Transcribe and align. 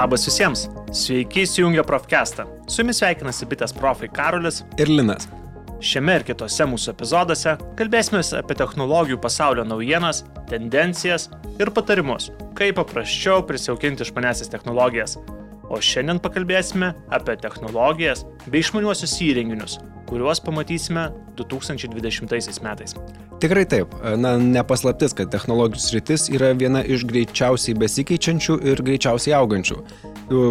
Labas 0.00 0.22
visiems. 0.24 0.62
Sveiki 0.96 1.42
įsijungę 1.44 1.82
Profcastą. 1.84 2.46
Su 2.72 2.80
jumis 2.80 3.02
sveikinasi 3.02 3.44
bitės 3.50 3.74
profai 3.76 4.06
Karolis 4.08 4.62
ir 4.80 4.88
Linas. 4.88 5.26
Šiame 5.84 6.14
ir 6.16 6.24
kitose 6.24 6.64
mūsų 6.70 6.94
epizoduose 6.94 7.52
kalbėsime 7.76 8.22
apie 8.38 8.56
technologijų 8.56 9.18
pasaulio 9.20 9.66
naujienas, 9.68 10.22
tendencijas 10.48 11.28
ir 11.60 11.72
patarimus, 11.76 12.30
kaip 12.56 12.78
paprasčiau 12.80 13.44
prisijaukinti 13.44 14.06
išmanesis 14.06 14.48
technologijas. 14.48 15.18
O 15.68 15.82
šiandien 15.84 16.22
pakalbėsime 16.24 16.94
apie 17.12 17.36
technologijas 17.44 18.24
bei 18.46 18.64
išmaniuosius 18.64 19.18
įrenginius, 19.26 19.82
kuriuos 20.08 20.40
pamatysime 20.48 21.10
2020 21.36 22.64
metais. 22.64 22.96
Tikrai 23.40 23.64
taip. 23.64 23.94
Na, 24.20 24.34
nepaslaptis, 24.36 25.14
kad 25.16 25.30
technologijų 25.32 25.80
sritis 25.80 26.26
yra 26.28 26.50
viena 26.52 26.82
iš 26.84 27.06
greičiausiai 27.08 27.72
besikeičiančių 27.80 28.58
ir 28.68 28.82
greičiausiai 28.84 29.32
augančių. 29.38 29.78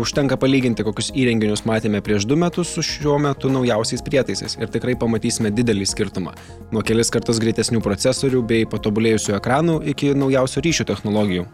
Užtenka 0.01 0.39
palyginti, 0.41 0.81
kokius 0.87 1.11
įrenginius 1.13 1.67
matėme 1.69 2.01
prieš 2.01 2.25
du 2.25 2.39
metus 2.39 2.73
su 2.73 2.81
šiuo 2.83 3.19
metu 3.21 3.53
naujausiais 3.53 4.01
prietaisais 4.03 4.57
ir 4.57 4.73
tikrai 4.73 4.97
pamatysime 4.97 5.53
didelį 5.53 5.85
skirtumą. 5.93 6.33
Nuo 6.73 6.81
kelis 6.81 7.13
kartus 7.13 7.37
greitesnių 7.43 7.85
procesorių 7.85 8.41
bei 8.49 8.65
patobulėjusių 8.69 9.37
ekranų 9.37 9.83
iki 9.93 10.15
naujausių 10.17 10.65
ryšių 10.65 10.89
technologijų. 10.89 11.45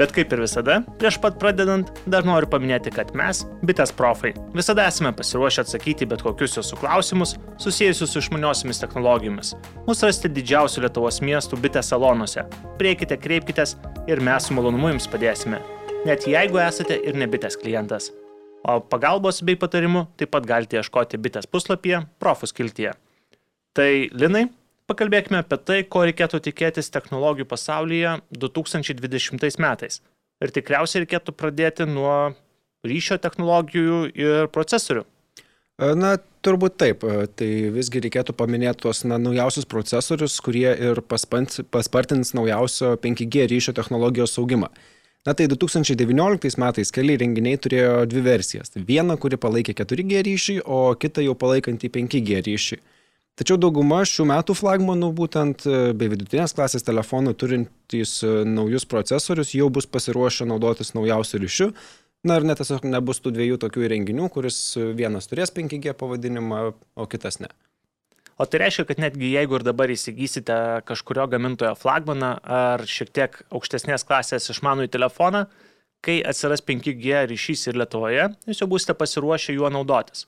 Bet 0.00 0.14
kaip 0.16 0.30
ir 0.32 0.40
visada, 0.40 0.78
prieš 0.96 1.18
pat 1.20 1.34
pradedant, 1.36 1.90
dar 2.08 2.24
noriu 2.24 2.48
paminėti, 2.48 2.88
kad 2.94 3.10
mes, 3.18 3.42
bitės 3.68 3.90
profai, 3.92 4.30
visada 4.56 4.86
esame 4.88 5.10
pasiruošę 5.12 5.60
atsakyti 5.66 6.06
bet 6.08 6.22
kokius 6.24 6.56
jūsų 6.56 6.78
klausimus 6.80 7.34
susijusius 7.60 8.14
su 8.14 8.22
išmaniosiomis 8.22 8.80
technologijomis. 8.80 9.50
Mūsų 9.84 10.08
rasite 10.08 10.30
didžiausių 10.32 10.86
Lietuvos 10.86 11.20
miestų 11.20 11.58
bitės 11.60 11.92
salonuose. 11.92 12.46
Prieikite, 12.80 13.20
kreipkitės 13.20 13.76
ir 14.08 14.24
mes 14.24 14.48
su 14.48 14.56
malonumu 14.56 14.94
jums 14.94 15.10
padėsime. 15.12 15.60
Net 16.08 16.24
jeigu 16.24 16.62
esate 16.64 16.96
ir 16.96 17.20
ne 17.20 17.28
bitės 17.28 17.60
klientas. 17.60 18.08
O 18.64 18.78
pagalbos 18.80 19.42
bei 19.44 19.60
patarimų 19.60 20.06
taip 20.16 20.32
pat 20.32 20.48
galite 20.48 20.80
ieškoti 20.80 21.20
bitės 21.20 21.44
puslapyje 21.44 22.06
Profus 22.24 22.56
kiltyje. 22.56 22.96
Tai 23.76 23.92
Linai, 24.16 24.46
pakalbėkime 24.90 25.40
apie 25.44 25.58
tai, 25.62 25.78
ko 25.86 26.04
reikėtų 26.08 26.42
tikėtis 26.50 26.90
technologijų 26.92 27.46
pasaulyje 27.50 28.18
2020 28.34 29.62
metais. 29.62 30.00
Ir 30.40 30.52
tikriausiai 30.56 31.04
reikėtų 31.04 31.36
pradėti 31.36 31.86
nuo 31.88 32.34
ryšio 32.86 33.20
technologijų 33.22 34.04
ir 34.16 34.50
procesorių. 34.52 35.06
Na, 35.96 36.14
turbūt 36.44 36.76
taip. 36.80 37.04
Tai 37.40 37.48
visgi 37.72 38.02
reikėtų 38.04 38.34
paminėti 38.36 38.84
tuos 38.84 39.00
na, 39.08 39.16
naujausius 39.20 39.68
procesorius, 39.68 40.36
kurie 40.44 40.68
ir 40.74 41.00
paspartins 41.00 42.34
naujausio 42.36 42.96
5G 43.00 43.46
ryšio 43.48 43.76
technologijos 43.76 44.36
saugimą. 44.36 44.68
Na 45.28 45.34
tai 45.36 45.46
2019 45.52 46.56
metais 46.60 46.92
keli 46.96 47.16
renginiai 47.20 47.60
turėjo 47.60 48.04
dvi 48.08 48.22
versijas. 48.24 48.72
Vieną, 48.72 49.18
kuri 49.20 49.36
palaikė 49.40 49.74
4G 49.82 50.22
ryšį, 50.28 50.56
o 50.64 50.94
kitą 51.00 51.24
jau 51.24 51.36
palaikantį 51.36 51.92
5G 51.96 52.44
ryšį. 52.48 52.80
Tačiau 53.40 53.56
dauguma 53.56 54.02
šių 54.04 54.26
metų 54.28 54.52
flagmanų, 54.52 55.08
būtent 55.16 55.62
e, 55.64 55.76
bei 55.96 56.10
vidutinės 56.12 56.52
klasės 56.52 56.84
telefonų 56.84 57.32
turintys 57.40 58.18
e, 58.20 58.32
naujus 58.44 58.84
procesorius, 58.84 59.54
jau 59.56 59.70
bus 59.72 59.86
pasiruošę 59.88 60.44
naudotis 60.50 60.92
naujausiu 60.92 61.38
ryšiu. 61.40 61.68
Na 62.28 62.34
ir 62.36 62.44
net 62.44 62.58
tiesiog 62.60 62.84
nebus 62.84 63.22
tų 63.24 63.30
dviejų 63.38 63.56
tokių 63.62 63.86
įrenginių, 63.86 64.26
kuris 64.34 64.58
vienas 64.76 65.30
turės 65.30 65.54
5G 65.56 65.94
pavadinimą, 65.96 66.58
o 67.00 67.06
kitas 67.08 67.40
ne. 67.40 67.48
O 68.36 68.44
tai 68.44 68.60
reiškia, 68.60 68.84
kad 68.90 69.00
netgi 69.00 69.30
jeigu 69.32 69.56
ir 69.56 69.64
dabar 69.64 69.88
įsigysite 69.88 70.58
kažkurio 70.88 71.24
gamintojo 71.32 71.72
flagmaną 71.80 72.34
ar 72.44 72.84
šiek 72.84 73.08
tiek 73.16 73.38
aukštesnės 73.48 74.04
klasės 74.04 74.52
išmanųjį 74.52 74.92
telefoną, 74.98 75.46
kai 76.04 76.18
atsiras 76.28 76.60
5G 76.60 77.24
ryšys 77.32 77.70
ir 77.72 77.80
Lietuvoje, 77.80 78.28
jūs 78.52 78.60
jau 78.60 78.68
būsite 78.68 78.98
pasiruošę 79.00 79.56
juo 79.56 79.72
naudotis 79.72 80.26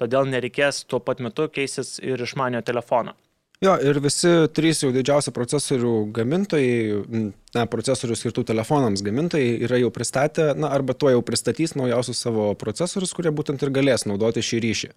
todėl 0.00 0.26
nereikės 0.30 0.84
tuo 0.88 1.00
pat 1.00 1.20
metu 1.24 1.48
keistis 1.52 1.98
ir 2.02 2.20
išmanio 2.22 2.62
telefono. 2.66 3.14
Jo, 3.62 3.76
ir 3.80 3.96
visi 4.02 4.30
trys 4.52 4.82
jau 4.82 4.90
didžiausi 4.92 5.32
procesorių 5.32 5.92
gamintojai, 6.12 7.28
na, 7.54 7.64
procesorių 7.70 8.16
skirtų 8.18 8.42
telefonams 8.50 9.00
gamintojai 9.06 9.54
yra 9.64 9.78
jau 9.80 9.92
pristatę, 9.94 10.50
na, 10.58 10.72
arba 10.74 10.96
tuo 10.98 11.12
jau 11.12 11.22
pristatys 11.24 11.76
naujausius 11.78 12.20
savo 12.26 12.50
procesorius, 12.60 13.14
kurie 13.16 13.32
būtent 13.32 13.62
ir 13.62 13.72
galės 13.72 14.04
naudoti 14.10 14.42
šį 14.44 14.60
ryšį. 14.66 14.90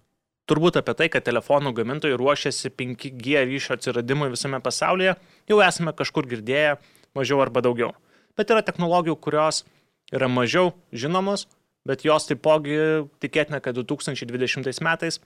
Turbūt 0.47 0.80
apie 0.80 0.96
tai, 0.96 1.08
kad 1.12 1.25
telefonų 1.28 1.74
gamintojai 1.78 2.18
ruošiasi 2.19 2.72
5G 2.72 3.46
ryšio 3.46 3.78
atsiradimui 3.78 4.31
visame 4.34 4.59
pasaulyje, 4.64 5.18
jau 5.52 5.62
esame 5.64 5.94
kažkur 5.96 6.28
girdėję, 6.31 6.78
mažiau 7.16 7.41
arba 7.44 7.64
daugiau. 7.64 7.94
Bet 8.40 8.52
yra 8.52 8.64
technologijų, 8.66 9.18
kurios 9.22 9.64
yra 10.12 10.29
mažiau 10.31 10.72
žinomos, 10.96 11.46
bet 11.88 12.06
jos 12.06 12.28
taipogi 12.30 12.78
tikėtina, 13.24 13.62
kad 13.64 13.78
2020 13.80 14.84
metais 14.86 15.22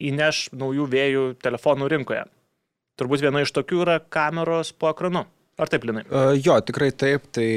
įneš 0.00 0.48
naujų 0.56 0.86
vėjų 0.94 1.24
telefonų 1.42 1.90
rinkoje. 1.92 2.24
Turbūt 3.00 3.24
viena 3.24 3.42
iš 3.44 3.52
tokių 3.56 3.84
yra 3.84 3.98
kameros 4.12 4.72
po 4.76 4.90
ekranu. 4.92 5.26
Ar 5.60 5.68
taip, 5.68 5.84
Linai? 5.84 6.06
Uh, 6.08 6.32
jo, 6.40 6.54
tikrai 6.64 6.88
taip. 6.96 7.26
Tai 7.36 7.48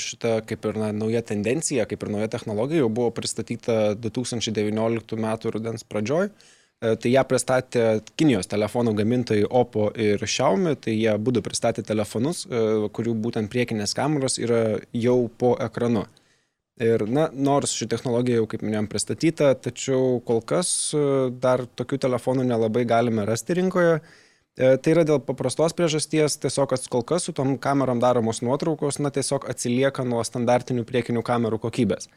šita 0.00 0.40
kaip 0.48 0.66
ir 0.66 0.80
na, 0.80 0.90
nauja 0.94 1.22
tendencija, 1.26 1.86
kaip 1.86 2.02
ir 2.02 2.10
nauja 2.10 2.30
technologija 2.32 2.82
jau 2.82 2.90
buvo 2.90 3.12
pristatyta 3.14 3.94
2019 3.94 5.18
m. 5.20 5.28
rudens 5.54 5.86
pradžioj. 5.86 6.32
Uh, 6.32 6.96
tai 6.98 7.12
ją 7.14 7.22
pristatė 7.30 7.84
Kinijos 8.18 8.50
telefonų 8.50 8.96
gamintojai 8.98 9.46
Oppo 9.46 9.92
ir 9.94 10.22
Xiaomi. 10.26 10.74
Tai 10.82 10.96
jie 10.96 11.14
būdu 11.14 11.44
pristatė 11.46 11.86
telefonus, 11.86 12.42
uh, 12.48 12.88
kurių 12.94 13.14
būtent 13.22 13.52
priekinės 13.54 13.94
kameros 13.94 14.40
yra 14.42 14.64
jau 14.90 15.20
po 15.38 15.54
ekranu. 15.62 16.08
Uh, 16.08 16.23
Ir, 16.82 17.04
na, 17.06 17.28
nors 17.30 17.70
ši 17.70 17.86
technologija 17.86 18.40
jau, 18.40 18.48
kaip 18.50 18.64
minėjom, 18.66 18.88
pristatyta, 18.90 19.52
tačiau 19.54 20.18
kol 20.26 20.40
kas 20.42 20.68
e, 20.90 21.02
dar 21.30 21.62
tokių 21.70 22.00
telefonų 22.02 22.48
nelabai 22.48 22.82
galime 22.90 23.22
rasti 23.28 23.54
rinkoje. 23.60 24.00
E, 24.58 24.72
tai 24.82 24.94
yra 24.96 25.04
dėl 25.06 25.20
paprastos 25.22 25.76
priežasties, 25.78 26.34
tiesiog, 26.42 26.72
kad 26.72 26.88
kol 26.90 27.04
kas 27.06 27.28
su 27.28 27.34
tom 27.36 27.54
kamerom 27.62 28.02
daromos 28.02 28.42
nuotraukos, 28.42 28.98
na, 28.98 29.14
tiesiog 29.14 29.46
atsilieka 29.54 30.02
nuo 30.02 30.24
standartinių 30.26 30.82
priekinių 30.88 31.22
kamerų 31.22 31.62
kokybės. 31.62 32.10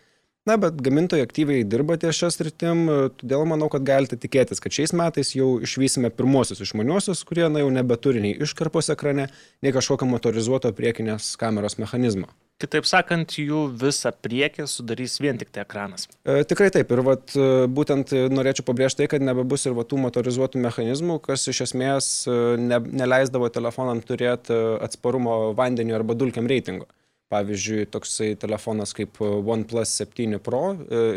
Na, 0.49 0.55
bet 0.57 0.81
gamintojai 0.81 1.27
aktyviai 1.27 1.67
dirba 1.67 1.99
ties 2.01 2.17
šią 2.17 2.31
sritim, 2.33 2.83
todėl 3.19 3.45
manau, 3.45 3.69
kad 3.69 3.85
galite 3.85 4.17
tikėtis, 4.17 4.63
kad 4.63 4.73
šiais 4.73 4.95
metais 4.95 5.35
jau 5.35 5.57
išvysime 5.61 6.09
pirmosius 6.09 6.63
išmaniuosius, 6.65 7.25
kurie 7.29 7.45
na, 7.45 7.61
jau 7.61 7.69
nebeturi 7.77 8.25
nei 8.25 8.33
iškarpos 8.47 8.89
ekrane, 8.95 9.29
nei 9.61 9.75
kažkokio 9.75 10.09
motorizuoto 10.09 10.73
priekinės 10.73 11.35
kameros 11.37 11.77
mechanizmo. 11.83 12.31
Kitaip 12.57 12.87
sakant, 12.89 13.35
jų 13.37 13.67
visą 13.77 14.09
priekį 14.25 14.65
sudarys 14.65 15.19
vien 15.21 15.37
tik 15.37 15.51
tai 15.53 15.61
ekranas. 15.61 16.07
E, 16.25 16.41
tikrai 16.49 16.71
taip. 16.73 16.89
Ir 16.89 17.03
vat, 17.05 17.29
e, 17.37 17.67
būtent 17.69 18.13
norėčiau 18.33 18.65
pabrėžti 18.65 19.03
tai, 19.03 19.07
kad 19.11 19.21
nebebus 19.21 19.67
ir 19.69 19.75
va, 19.77 19.83
tų 19.85 19.99
motorizuotų 20.01 20.63
mechanizmų, 20.63 21.19
kas 21.27 21.45
iš 21.51 21.67
esmės 21.67 22.07
e, 22.25 22.37
ne, 22.57 22.79
neleisdavo 22.81 23.51
telefonam 23.53 24.01
turėti 24.01 24.55
e, 24.55 24.63
atsparumo 24.87 25.35
vandeniu 25.59 25.99
arba 25.99 26.15
dulkiam 26.17 26.49
reitingo. 26.49 26.89
Pavyzdžiui, 27.29 27.85
toksai 27.93 28.31
telefonas 28.41 28.95
kaip 28.97 29.19
OnePlus 29.21 29.93
7 29.99 30.39
Pro, 30.41 30.61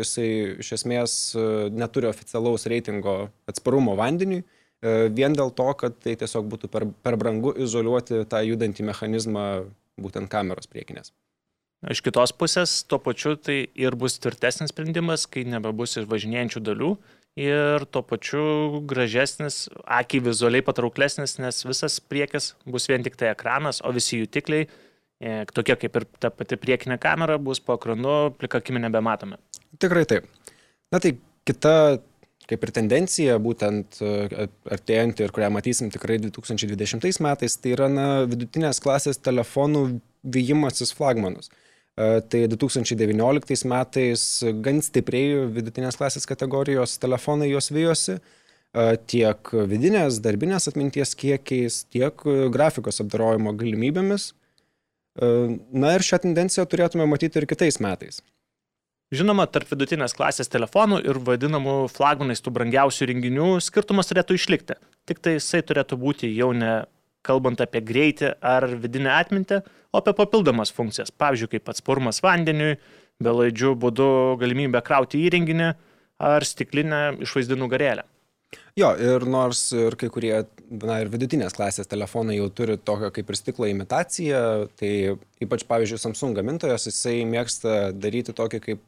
jisai 0.03 0.27
iš 0.59 0.73
esmės 0.75 1.15
neturi 1.71 2.09
oficialaus 2.11 2.67
reitingo 2.69 3.15
atsparumo 3.49 3.95
vandeniui, 3.95 4.43
vien 5.15 5.39
dėl 5.39 5.55
to, 5.55 5.69
kad 5.79 6.03
tai 6.03 6.17
tiesiog 6.19 6.51
būtų 6.51 6.73
per, 6.75 6.89
per 7.07 7.15
brangu 7.21 7.55
izoliuoti 7.63 8.25
tą 8.27 8.43
judantį 8.43 8.91
mechanizmą 8.91 9.47
būtent 10.03 10.27
kameros 10.35 10.67
priekinės. 10.67 11.15
Iš 11.81 12.03
kitos 12.05 12.35
pusės, 12.37 12.83
tuo 12.85 12.99
pačiu 13.01 13.39
tai 13.41 13.63
ir 13.79 13.97
bus 13.97 14.19
tvirtesnis 14.21 14.75
sprendimas, 14.75 15.25
kai 15.25 15.47
nebebus 15.49 15.97
išvažinėjančių 15.97 16.61
dalių 16.67 16.91
ir 17.41 17.87
tuo 17.89 18.03
pačiu 18.05 18.83
gražesnis, 18.91 19.71
akiai 19.87 20.21
vizualiai 20.27 20.67
patrauklesnis, 20.67 21.39
nes 21.41 21.65
visas 21.65 21.97
priekis 22.05 22.53
bus 22.69 22.91
vien 22.91 23.07
tik 23.07 23.17
tai 23.17 23.33
ekranas, 23.33 23.81
o 23.81 23.95
visi 23.97 24.21
jutikliai 24.21 24.69
E, 25.21 25.45
tokie 25.53 25.77
kaip 25.77 25.97
ir 26.01 26.07
ta 26.17 26.31
pati 26.33 26.57
priekinė 26.57 26.97
kamera 27.01 27.37
bus 27.37 27.61
po 27.61 27.77
ekranu, 27.77 28.33
plikakimi 28.41 28.81
nebematome. 28.81 29.37
Tikrai 29.81 30.07
taip. 30.09 30.29
Na 30.93 31.01
tai 31.03 31.13
kita 31.49 31.75
kaip 32.49 32.65
ir 32.65 32.73
tendencija, 32.75 33.37
būtent 33.43 34.01
e, 34.01 34.47
artėjanti 34.73 35.27
ir 35.27 35.35
kurią 35.37 35.51
matysim 35.53 35.93
tikrai 35.93 36.17
2020 36.25 37.21
metais, 37.27 37.59
tai 37.61 37.75
yra 37.77 37.91
na, 37.93 38.07
vidutinės 38.31 38.81
klasės 38.83 39.21
telefonų 39.21 39.85
vyjimasis 40.25 40.95
flagmanus. 40.97 41.53
E, 41.99 42.21
tai 42.31 42.45
2019 42.51 43.65
metais 43.71 44.27
gan 44.65 44.83
stipriai 44.85 45.47
vidutinės 45.57 45.99
klasės 46.01 46.29
kategorijos 46.29 46.99
telefonai 47.03 47.51
juos 47.53 47.73
vyjosi 47.75 48.21
tiek 49.11 49.49
vidinės 49.67 50.21
darbinės 50.23 50.69
atminties 50.71 51.17
kiekiais, 51.19 51.81
tiek 51.91 52.23
grafikos 52.55 53.03
apdarojimo 53.03 53.51
galimybėmis. 53.59 54.29
Na 55.75 55.97
ir 55.97 56.05
šią 56.07 56.21
tendenciją 56.23 56.69
turėtume 56.71 57.09
matyti 57.11 57.43
ir 57.43 57.49
kitais 57.51 57.81
metais. 57.83 58.21
Žinoma, 59.11 59.49
tarp 59.51 59.67
vidutinės 59.73 60.15
klasės 60.15 60.47
telefonų 60.53 61.01
ir 61.03 61.19
vadinamų 61.27 61.89
flagmanais 61.91 62.39
tų 62.45 62.53
brangiausių 62.55 63.09
renginių 63.11 63.49
skirtumas 63.59 64.07
turėtų 64.07 64.37
išlikti. 64.39 64.77
Tik 65.11 65.19
tai 65.19 65.33
jisai 65.35 65.65
turėtų 65.67 65.99
būti 65.99 66.31
jau 66.31 66.53
ne 66.55 66.85
kalbant 67.27 67.61
apie 67.61 67.83
greitį 67.85 68.35
ar 68.41 68.67
vidinę 68.81 69.13
atmintį, 69.17 69.61
o 69.91 70.01
apie 70.01 70.15
papildomas 70.17 70.73
funkcijas, 70.75 71.13
pavyzdžiui, 71.21 71.51
kaip 71.57 71.73
atsparumas 71.73 72.23
vandeniui, 72.25 72.79
belaidžių 73.21 73.75
būdu 73.81 74.11
galimybę 74.41 74.81
krauti 74.85 75.21
įrenginį 75.27 75.73
ar 76.31 76.47
stiklinę 76.47 77.03
išvaizdį 77.25 77.59
nugarėlę. 77.61 78.07
Jo, 78.79 78.91
ir 78.99 79.25
nors 79.31 79.61
ir 79.77 79.95
kai 79.99 80.09
kurie, 80.11 80.33
na 80.83 81.01
ir 81.03 81.11
vidutinės 81.13 81.55
klasės 81.55 81.91
telefonai 81.91 82.39
jau 82.39 82.49
turi 82.55 82.77
tokią 82.79 83.11
kaip 83.15 83.31
ir 83.31 83.39
stiklo 83.39 83.69
imitaciją, 83.71 84.43
tai 84.79 84.93
ypač, 85.43 85.67
pavyzdžiui, 85.69 86.01
Samsung 86.03 86.39
gamintojas, 86.39 86.87
jisai 86.89 87.21
mėgsta 87.29 87.91
daryti 87.95 88.35
tokį 88.37 88.63
kaip 88.65 88.83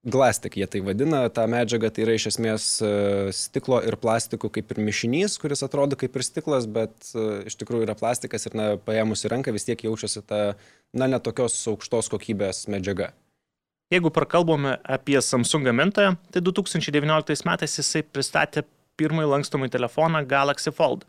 Glastik 0.00 0.54
jie 0.56 0.64
tai 0.64 0.80
vadina, 0.80 1.26
ta 1.28 1.42
medžiaga 1.44 1.90
tai 1.92 2.06
yra 2.06 2.14
iš 2.16 2.30
esmės 2.30 2.66
e, 2.80 2.90
stiklo 3.36 3.82
ir 3.84 3.98
plastikų 4.00 4.48
kaip 4.54 4.70
ir 4.72 4.78
mišinys, 4.86 5.34
kuris 5.42 5.60
atrodo 5.66 5.98
kaip 6.00 6.14
ir 6.16 6.24
stiklas, 6.24 6.64
bet 6.64 7.10
e, 7.12 7.24
iš 7.50 7.58
tikrųjų 7.60 7.84
yra 7.84 7.96
plastikas 8.00 8.48
ir, 8.48 8.56
na, 8.56 8.68
paėmus 8.80 9.26
į 9.28 9.34
ranką 9.34 9.52
vis 9.52 9.68
tiek 9.68 9.84
jaučiasi 9.84 10.22
ta, 10.24 10.40
na, 10.96 11.04
netokios 11.04 11.58
aukštos 11.68 12.08
kokybės 12.14 12.62
medžiaga. 12.72 13.10
Jeigu 13.92 14.08
prakalbame 14.14 14.78
apie 14.88 15.20
Samsung 15.20 15.68
gamintoją, 15.68 16.14
tai 16.32 16.40
2019 16.48 17.44
metais 17.50 17.76
jisai 17.82 18.00
pristatė 18.00 18.64
pirmąjį 18.96 19.34
lankstomą 19.34 19.68
telefoną 19.68 20.24
Galaxy 20.30 20.72
Fold. 20.72 21.04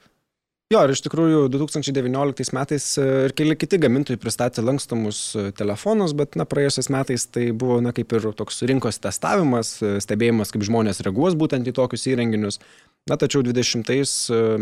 Jo, 0.72 0.86
ir 0.88 0.94
iš 0.94 1.02
tikrųjų 1.04 1.50
2019 1.52 2.54
metais 2.56 2.86
e, 2.96 3.06
ir 3.26 3.34
keli 3.36 3.58
kiti 3.60 3.76
gamintojai 3.82 4.20
pristatė 4.22 4.64
lankstomus 4.64 5.18
e, 5.36 5.50
telefonus, 5.58 6.14
bet 6.16 6.38
na, 6.40 6.46
praėjusiais 6.48 6.88
metais 6.94 7.26
tai 7.28 7.50
buvo 7.52 7.82
na, 7.84 7.92
kaip 7.96 8.16
ir 8.16 8.30
toks 8.40 8.62
rinkos 8.70 9.02
testavimas, 9.04 9.74
e, 9.84 9.98
stebėjimas, 10.00 10.54
kaip 10.54 10.64
žmonės 10.70 11.04
reaguos 11.04 11.36
būtent 11.36 11.68
į 11.68 11.74
tokius 11.76 12.08
įrenginius. 12.14 12.62
Na, 13.10 13.18
tačiau 13.20 13.44
20 13.44 13.92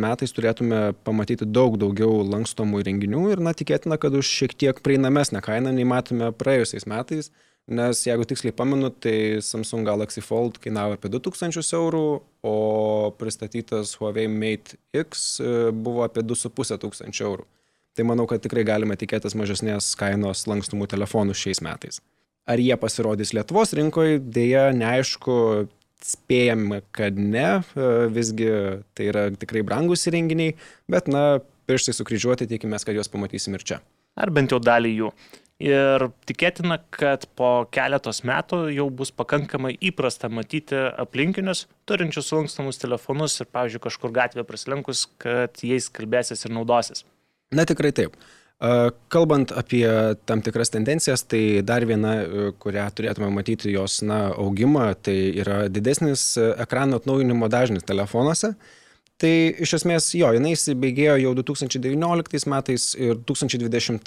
metais 0.02 0.34
turėtume 0.34 0.82
pamatyti 1.06 1.46
daug 1.46 1.78
daugiau 1.78 2.24
lankstomų 2.26 2.82
įrenginių 2.82 3.28
ir 3.36 3.46
na, 3.46 3.54
tikėtina, 3.54 4.00
kad 4.02 4.18
už 4.18 4.34
šiek 4.34 4.58
tiek 4.58 4.82
prieinamesnę 4.82 5.44
kainą 5.46 5.76
nei 5.76 5.86
matome 5.86 6.32
praėjusiais 6.34 6.90
metais 6.90 7.30
nes 7.70 8.02
jeigu 8.06 8.26
tiksliai 8.28 8.56
pamenu, 8.56 8.90
tai 8.90 9.40
Samsung 9.46 9.88
Galaxy 9.88 10.24
Fold 10.26 10.60
kainavo 10.64 10.98
apie 10.98 11.12
2000 11.14 11.64
eurų, 11.78 12.04
o 12.46 12.56
pristatytas 13.20 13.96
Huawei 14.00 14.30
Mate 14.32 14.80
X 14.96 15.40
e, 15.44 15.56
buvo 15.72 16.06
apie 16.06 16.24
2500 16.26 16.80
tūkstančių 16.84 17.26
eurų. 17.28 17.48
Tai 17.98 18.06
manau, 18.08 18.26
kad 18.30 18.42
tikrai 18.44 18.64
galime 18.68 18.96
tikėtis 19.00 19.36
mažesnės 19.38 19.92
kainos 20.00 20.46
lankstumų 20.48 20.88
telefonų 20.92 21.36
šiais 21.38 21.62
metais. 21.66 22.00
Ar 22.50 22.62
jie 22.62 22.74
pasirodys 22.80 23.34
Lietuvos 23.36 23.76
rinkoje, 23.78 24.22
dėja 24.24 24.70
neaišku, 24.74 25.36
spėjame, 26.06 26.82
kad 26.96 27.18
ne, 27.20 27.60
e, 27.76 27.92
visgi 28.16 28.50
tai 28.98 29.12
yra 29.12 29.28
tikrai 29.36 29.66
brangus 29.68 30.08
įrenginiai, 30.10 30.56
bet 30.90 31.12
na, 31.12 31.42
pirštai 31.70 31.94
sukryžiuoti 31.98 32.48
tikimės, 32.50 32.88
kad 32.88 32.98
juos 32.98 33.12
pamatysim 33.12 33.58
ir 33.58 33.66
čia. 33.68 33.80
Ar 34.20 34.32
bent 34.34 34.56
jau 34.56 34.60
dalį 34.64 34.96
jų. 34.96 35.12
Ir 35.60 36.06
tikėtina, 36.24 36.78
kad 36.96 37.26
po 37.36 37.66
keletos 37.76 38.22
metų 38.24 38.62
jau 38.72 38.86
bus 38.96 39.12
pakankamai 39.12 39.74
įprasta 39.90 40.30
matyti 40.32 40.78
aplinkinius, 41.04 41.66
turinčius 41.84 42.32
lankstamus 42.32 42.80
telefonus 42.80 43.36
ir, 43.44 43.50
pavyzdžiui, 43.52 43.82
kažkur 43.84 44.14
gatvėje 44.16 44.48
prasilenkus, 44.48 45.04
kad 45.20 45.60
jais 45.60 45.90
kalbėsis 45.92 46.48
ir 46.48 46.56
naudosis. 46.56 47.04
Na 47.52 47.68
tikrai 47.68 47.92
taip. 47.92 48.16
Kalbant 49.12 49.52
apie 49.56 49.84
tam 50.28 50.42
tikras 50.44 50.72
tendencijas, 50.72 51.26
tai 51.28 51.60
dar 51.64 51.84
viena, 51.88 52.16
kurią 52.60 52.88
turėtume 52.96 53.28
matyti 53.32 53.72
jos 53.76 54.00
na, 54.08 54.30
augimą, 54.32 54.94
tai 55.04 55.18
yra 55.44 55.66
didesnis 55.72 56.34
ekrano 56.40 57.00
atnaujinimo 57.00 57.52
dažnis 57.52 57.88
telefonuose. 57.88 58.54
Tai 59.20 59.32
iš 59.66 59.74
esmės 59.82 60.06
jo, 60.16 60.30
jinai 60.32 60.54
įsibėgėjo 60.56 61.18
jau 61.20 61.36
2019 61.42 62.48
metais 62.54 62.86
ir 62.96 63.20
2020 63.28 64.00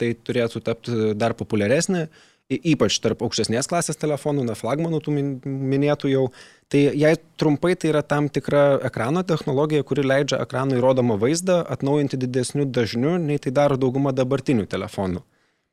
tai 0.00 0.08
turėtų 0.26 0.62
tapti 0.66 1.12
dar 1.14 1.36
populiaresnė, 1.38 2.08
ypač 2.50 2.98
tarp 3.04 3.22
aukštesnės 3.22 3.70
klasės 3.70 4.00
telefonų, 4.02 4.48
na 4.48 4.56
flagmanų 4.58 4.98
tų 5.04 5.14
minėtų 5.46 6.10
jau. 6.10 6.24
Tai 6.72 6.80
jei 6.80 7.18
trumpai 7.38 7.76
tai 7.76 7.92
yra 7.92 8.02
tam 8.02 8.26
tikra 8.32 8.80
ekrano 8.88 9.22
technologija, 9.28 9.84
kuri 9.86 10.04
leidžia 10.06 10.40
ekranui 10.42 10.80
rodomą 10.82 11.18
vaizdą 11.22 11.60
atnaujinti 11.76 12.18
didesniu 12.18 12.66
dažniu, 12.66 13.18
nei 13.22 13.38
tai 13.38 13.54
daro 13.54 13.78
dauguma 13.78 14.10
dabartinių 14.16 14.66
telefonų. 14.72 15.22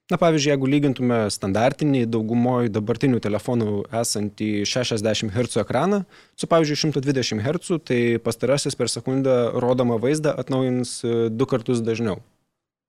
Na 0.10 0.18
pavyzdžiui, 0.18 0.56
jeigu 0.56 0.66
lygintume 0.66 1.18
standartinį 1.30 2.08
daugumoje 2.10 2.72
dabartinių 2.74 3.20
telefonų 3.22 3.84
esantį 3.94 4.64
60 4.66 5.30
Hz 5.36 5.62
ekraną 5.62 6.00
su, 6.34 6.50
pavyzdžiui, 6.50 6.80
120 6.90 7.44
Hz, 7.46 7.78
tai 7.86 8.00
pastarasis 8.26 8.78
per 8.80 8.90
sekundę 8.90 9.36
rodomą 9.62 10.00
vaizdą 10.02 10.34
atnaujins 10.42 10.96
e, 11.06 11.14
du 11.30 11.46
kartus 11.46 11.84
dažniau. 11.86 12.18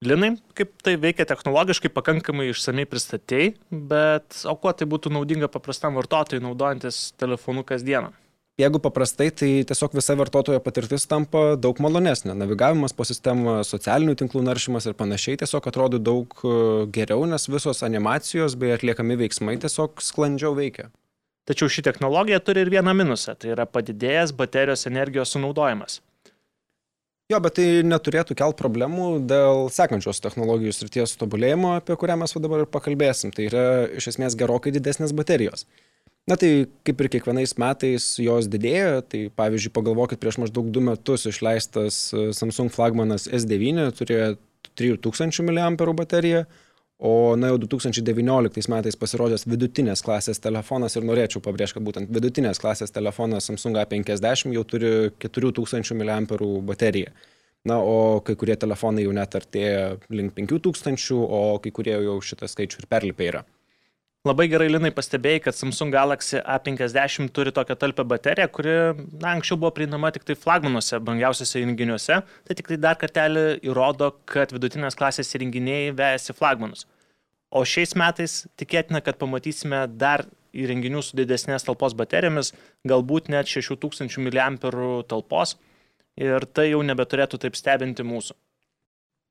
Linai, 0.00 0.31
kaip 0.56 0.72
tai 0.81 0.94
veikia 0.96 1.26
technologiškai, 1.28 1.93
pakankamai 1.93 2.49
išsamei 2.55 2.88
pristatėjai, 2.88 3.52
bet 3.69 4.40
o 4.49 4.56
kuo 4.56 4.73
tai 4.73 4.88
būtų 4.88 5.12
naudinga 5.12 5.52
paprastam 5.52 6.00
vartotojui 6.00 6.40
naudojantis 6.40 7.11
telefonu 7.20 7.66
kasdieną? 7.69 8.14
Jeigu 8.60 8.80
paprastai, 8.82 9.30
tai 9.32 9.48
tiesiog 9.64 9.94
visa 9.96 10.14
vartotojo 10.20 10.60
patirtis 10.60 11.06
tampa 11.08 11.54
daug 11.56 11.78
malonesnė. 11.80 12.34
Navigavimas 12.36 12.92
po 12.96 13.06
sistemą, 13.08 13.60
socialinių 13.64 14.16
tinklų 14.20 14.42
naršymas 14.44 14.88
ir 14.90 14.96
panašiai 14.98 15.38
tiesiog 15.40 15.68
atrodo 15.70 16.00
daug 16.02 16.34
e, 16.44 16.52
geriau, 16.92 17.24
nes 17.30 17.48
visos 17.48 17.80
animacijos 17.86 18.58
bei 18.60 18.74
atliekami 18.74 19.16
veiksmai 19.22 19.56
tiesiog 19.62 20.02
sklandžiau 20.04 20.52
veikia. 20.58 20.90
Tačiau 21.48 21.72
ši 21.72 21.86
technologija 21.86 22.42
turi 22.44 22.66
ir 22.66 22.72
vieną 22.74 22.92
minusą, 22.98 23.32
tai 23.40 23.54
yra 23.54 23.64
padidėjęs 23.66 24.34
baterijos 24.36 24.84
energijos 24.90 25.32
sunaudojimas. 25.34 26.00
Jo, 27.30 27.38
bet 27.38 27.56
tai 27.56 27.68
neturėtų 27.86 28.34
kelt 28.38 28.58
problemų 28.58 29.20
dėl 29.30 29.68
sekančios 29.70 30.18
technologijų 30.20 30.74
srities 30.74 31.14
tobulėjimo, 31.20 31.76
apie 31.78 31.94
kurią 31.96 32.18
mes 32.18 32.34
dabar 32.42 32.64
ir 32.64 32.68
pakalbėsim. 32.74 33.30
Tai 33.30 33.46
yra 33.46 33.64
iš 33.96 34.10
esmės 34.12 34.36
gerokai 34.36 34.74
didesnės 34.74 35.14
baterijos. 35.16 35.64
Na 36.28 36.37
tai 36.37 36.69
kaip 36.87 37.00
ir 37.00 37.08
kiekvienais 37.14 37.56
metais 37.58 38.06
jos 38.20 38.49
didėja, 38.50 39.00
tai 39.08 39.25
pavyzdžiui 39.40 39.72
pagalvokit, 39.75 40.20
prieš 40.20 40.38
maždaug 40.43 40.69
du 40.70 40.82
metus 40.84 41.25
išleistas 41.31 42.00
e, 42.12 42.26
Samsung 42.37 42.72
flagmanas 42.72 43.25
S9 43.26 43.88
turėjo 43.99 44.34
3000 44.78 45.43
mAh 45.49 45.94
bateriją, 45.96 46.44
o 47.00 47.34
na 47.40 47.49
jau 47.50 47.58
2019 47.64 48.69
metais 48.69 48.99
pasirodęs 49.00 49.46
vidutinės 49.49 50.05
klasės 50.05 50.43
telefonas 50.44 50.96
ir 50.96 51.08
norėčiau 51.08 51.40
pabrėžti, 51.43 51.78
kad 51.78 51.87
būtent 51.88 52.12
vidutinės 52.12 52.61
klasės 52.61 52.93
telefonas 52.93 53.49
Samsung 53.49 53.81
A50 53.81 54.52
jau 54.55 54.64
turi 54.69 54.93
4000 55.25 55.96
mAh 55.96 56.20
bateriją. 56.69 57.14
Na, 57.64 57.76
o 57.76 58.21
kai 58.25 58.37
kurie 58.40 58.54
telefonai 58.56 59.02
jau 59.04 59.12
net 59.12 59.35
artėja 59.37 59.97
link 60.09 60.33
5000, 60.37 61.16
o 61.16 61.59
kai 61.61 61.73
kurie 61.76 61.97
jau 62.06 62.21
šitą 62.25 62.49
skaičių 62.49 62.85
ir 62.85 62.88
perlipė 62.88 63.26
yra. 63.33 63.42
Labai 64.28 64.50
gerai, 64.52 64.66
Linai, 64.68 64.90
pastebėjai, 64.92 65.40
kad 65.46 65.56
Samsung 65.56 65.94
Galaxy 65.94 66.42
A50 66.44 67.30
turi 67.32 67.54
tokią 67.56 67.72
talpę 67.80 68.04
bateriją, 68.04 68.50
kuri 68.52 68.74
na, 69.14 69.30
anksčiau 69.30 69.56
buvo 69.56 69.70
prieinama 69.78 70.10
tik 70.12 70.26
tai 70.28 70.34
flagmanuose, 70.36 70.98
brangiausiose 71.00 71.62
įrenginiuose. 71.62 72.18
Tai 72.44 72.56
tik 72.58 72.68
tai 72.68 72.76
dar 72.76 72.98
kartelį 73.00 73.44
įrodo, 73.64 74.10
kad 74.28 74.52
vidutinės 74.52 74.98
klasės 75.00 75.32
įrenginiai 75.38 75.94
vejasi 75.96 76.36
flagmanus. 76.36 76.84
O 77.48 77.64
šiais 77.64 77.96
metais 77.96 78.42
tikėtina, 78.60 79.00
kad 79.00 79.16
pamatysime 79.24 79.86
dar 79.88 80.26
įrenginių 80.52 81.00
su 81.00 81.16
didesnės 81.16 81.64
talpos 81.64 81.96
baterijomis, 81.96 82.52
galbūt 82.92 83.32
net 83.32 83.48
6000 83.48 84.20
mAh 84.20 85.00
talpos. 85.08 85.56
Ir 86.20 86.44
tai 86.44 86.74
jau 86.74 86.84
nebeturėtų 86.84 87.40
taip 87.40 87.56
stebinti 87.56 88.04
mūsų. 88.04 88.36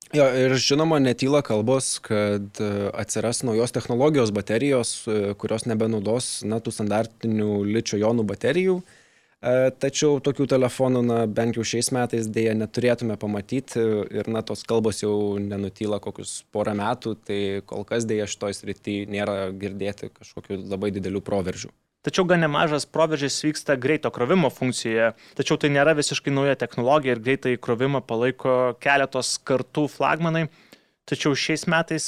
Jo, 0.10 0.26
ir 0.34 0.56
žinoma, 0.58 0.98
netyla 0.98 1.44
kalbos, 1.46 2.00
kad 2.02 2.58
e, 2.58 2.70
atsiras 2.98 3.44
naujos 3.46 3.70
technologijos 3.76 4.32
baterijos, 4.34 4.94
e, 5.06 5.36
kurios 5.38 5.68
nebenaudos 5.70 6.40
na, 6.50 6.58
tų 6.58 6.74
standartinių 6.74 7.60
ličio 7.70 8.00
jonų 8.02 8.26
baterijų. 8.32 8.80
E, 8.82 9.52
tačiau 9.78 10.18
tokių 10.26 10.48
telefonų, 10.50 11.04
na, 11.06 11.20
bent 11.30 11.60
jau 11.60 11.68
šiais 11.72 11.92
metais 11.94 12.26
dėja 12.26 12.56
neturėtume 12.58 13.20
pamatyti 13.22 13.86
ir, 14.18 14.32
na, 14.34 14.42
tos 14.42 14.66
kalbos 14.66 15.04
jau 15.04 15.14
nenutyla 15.44 16.02
kokius 16.02 16.40
porą 16.50 16.74
metų, 16.82 17.14
tai 17.30 17.40
kol 17.70 17.86
kas 17.86 18.10
dėja 18.10 18.26
šitoj 18.34 18.58
srity 18.58 19.04
nėra 19.14 19.52
girdėti 19.62 20.10
kažkokių 20.10 20.64
labai 20.74 20.90
didelių 20.98 21.22
proveržių. 21.22 21.70
Tačiau 22.00 22.24
gan 22.24 22.40
nemažas 22.40 22.86
proveržis 22.88 23.42
vyksta 23.44 23.76
greito 23.76 24.08
krovimo 24.16 24.48
funkcijoje, 24.54 25.10
tačiau 25.36 25.58
tai 25.60 25.68
nėra 25.76 25.92
visiškai 25.98 26.32
nauja 26.32 26.56
technologija 26.56 27.18
ir 27.18 27.20
greitai 27.26 27.58
krovimą 27.60 28.00
palaiko 28.08 28.54
keletos 28.80 29.34
kartų 29.44 29.84
flagmanai. 29.92 30.46
Tačiau 31.10 31.36
šiais 31.36 31.68
metais 31.68 32.08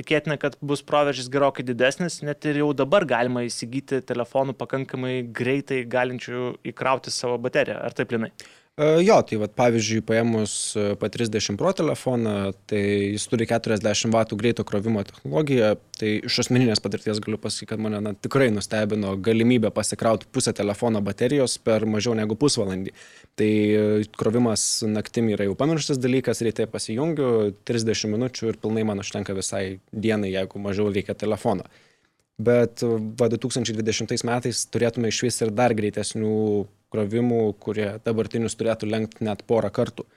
tikėtina, 0.00 0.38
kad 0.40 0.56
bus 0.64 0.80
proveržis 0.88 1.28
gerokai 1.32 1.66
didesnis, 1.68 2.22
net 2.24 2.48
ir 2.48 2.62
jau 2.62 2.70
dabar 2.76 3.04
galima 3.08 3.44
įsigyti 3.44 4.00
telefonų 4.08 4.56
pakankamai 4.56 5.18
greitai 5.36 5.82
galinčių 5.84 6.46
įkrauti 6.72 7.12
savo 7.12 7.36
bateriją. 7.36 7.76
Ar 7.84 7.96
taip, 7.96 8.16
Linai? 8.16 8.32
E, 8.76 8.84
jo, 9.00 9.14
tai 9.24 9.38
vat, 9.40 9.54
pavyzdžiui, 9.56 10.02
paėmus 10.04 10.54
e, 10.76 10.82
P30 11.00 11.56
Pro 11.56 11.70
telefoną, 11.72 12.50
tai 12.68 12.82
jis 13.14 13.24
turi 13.32 13.46
40 13.48 14.10
W 14.12 14.36
greito 14.36 14.66
krovimo 14.68 15.00
technologiją, 15.08 15.70
tai 15.96 16.10
iš 16.28 16.42
asmeninės 16.42 16.84
patirties 16.84 17.22
galiu 17.24 17.40
pasakyti, 17.40 17.70
kad 17.70 17.80
mane 17.80 18.02
na, 18.04 18.12
tikrai 18.12 18.50
nustebino 18.52 19.14
galimybė 19.16 19.70
pasikrauti 19.72 20.28
pusę 20.28 20.52
telefono 20.52 21.00
baterijos 21.00 21.56
per 21.56 21.88
mažiau 21.88 22.12
negu 22.20 22.36
pusvalandį. 22.36 22.92
Tai 23.40 23.48
e, 23.48 23.88
krovimas 24.20 24.66
naktimi 24.84 25.32
yra 25.38 25.48
jau 25.48 25.56
pamirštas 25.56 25.96
dalykas, 25.96 26.44
ryte 26.44 26.68
pasijungiu 26.68 27.56
30 27.64 28.12
minučių 28.12 28.52
ir 28.52 28.60
pilnai 28.60 28.84
man 28.84 29.00
užtenka 29.00 29.32
visai 29.40 29.78
dienai, 29.88 30.34
jeigu 30.36 30.60
mažiau 30.60 30.92
reikia 30.92 31.16
telefono. 31.16 31.64
bet 32.36 32.82
va 33.16 33.30
2020 33.32 34.24
metais 34.28 34.66
turėtume 34.68 35.08
iš 35.08 35.22
vis 35.24 35.40
ir 35.40 35.50
dar 35.56 35.72
greitesnių 35.72 36.66
krovimų, 36.96 37.42
kurie 37.60 37.90
dabartinius 38.04 38.56
turėtų 38.56 38.88
lenkti 38.88 39.28
net 39.28 39.44
porą 39.46 39.70
kartų. 39.70 40.08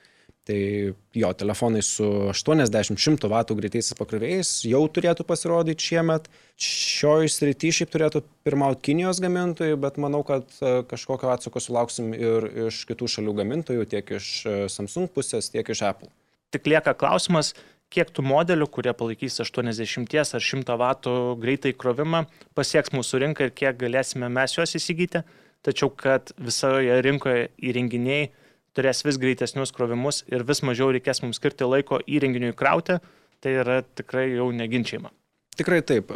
Tai 0.50 0.94
jo, 1.14 1.30
telefonai 1.38 1.82
su 1.86 2.06
80-100 2.32 3.30
W 3.30 3.56
greitaisiais 3.60 3.98
pakrovėjais 4.00 4.54
jau 4.66 4.82
turėtų 4.90 5.26
pasirodyti 5.30 5.92
šiemet. 5.92 6.26
Šioj 6.58 7.30
srity 7.30 7.70
šiaip 7.76 7.92
turėtų 7.94 8.24
pirmauti 8.48 8.88
Kinijos 8.88 9.20
gamintojai, 9.22 9.76
bet 9.78 10.00
manau, 10.02 10.24
kad 10.26 10.50
e, 10.58 10.80
kažkokio 10.90 11.30
atsako 11.36 11.62
sulauksim 11.62 12.16
ir 12.18 12.48
iš 12.66 12.82
kitų 12.90 13.12
šalių 13.14 13.36
gamintojų, 13.44 13.86
tiek 13.92 14.10
iš 14.18 14.30
e, 14.50 14.56
Samsung 14.74 15.12
pusės, 15.14 15.52
tiek 15.54 15.70
iš 15.70 15.84
Apple. 15.86 16.10
Tik 16.50 16.66
lieka 16.72 16.96
klausimas, 16.98 17.54
kiek 17.94 18.10
tų 18.10 18.26
modelių, 18.26 18.66
kurie 18.74 18.96
palaikys 18.98 19.38
80 19.46 20.18
ar 20.18 20.48
100 20.48 20.80
W 20.82 21.14
greitą 21.44 21.76
įkrovimą, 21.76 22.24
pasieks 22.58 22.96
mūsų 22.96 23.22
rinką 23.28 23.52
ir 23.52 23.54
kiek 23.54 23.78
galėsime 23.78 24.34
mes 24.34 24.58
juos 24.58 24.74
įsigyti. 24.82 25.22
Tačiau, 25.66 25.92
kad 25.92 26.32
visoje 26.40 26.96
rinkoje 27.04 27.50
įrenginiai 27.60 28.30
turės 28.78 29.04
vis 29.04 29.20
greitesnius 29.20 29.74
krovimus 29.76 30.24
ir 30.32 30.46
vis 30.48 30.64
mažiau 30.64 30.92
reikės 30.96 31.24
mums 31.24 31.40
skirti 31.42 31.68
laiko 31.68 32.00
įrenginiui 32.08 32.56
krauti, 32.56 33.00
tai 33.44 33.56
yra 33.64 33.82
tikrai 33.84 34.30
jau 34.32 34.50
neginčiama. 34.56 35.12
Tikrai 35.60 35.82
taip. 35.84 36.14